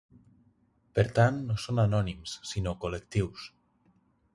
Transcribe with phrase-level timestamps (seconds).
[0.99, 3.51] Per tant no són anònims sinó col·lectius.